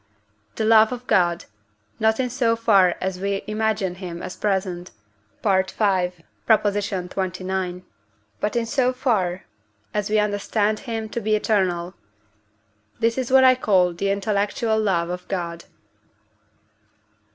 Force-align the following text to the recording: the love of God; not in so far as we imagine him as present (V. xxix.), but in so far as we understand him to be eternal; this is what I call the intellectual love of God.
the 0.55 0.65
love 0.65 0.91
of 0.91 1.05
God; 1.05 1.45
not 1.99 2.19
in 2.19 2.31
so 2.31 2.55
far 2.55 2.95
as 2.99 3.19
we 3.19 3.43
imagine 3.45 3.93
him 3.93 4.23
as 4.23 4.35
present 4.35 4.89
(V. 5.43 5.49
xxix.), 5.49 7.83
but 8.39 8.55
in 8.55 8.65
so 8.65 8.93
far 8.93 9.43
as 9.93 10.09
we 10.09 10.17
understand 10.17 10.79
him 10.79 11.07
to 11.07 11.21
be 11.21 11.35
eternal; 11.35 11.93
this 12.99 13.15
is 13.15 13.29
what 13.31 13.43
I 13.43 13.53
call 13.53 13.93
the 13.93 14.09
intellectual 14.09 14.79
love 14.81 15.11
of 15.11 15.27
God. 15.27 15.65